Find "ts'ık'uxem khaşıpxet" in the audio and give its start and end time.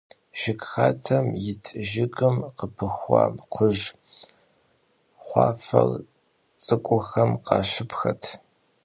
6.63-8.23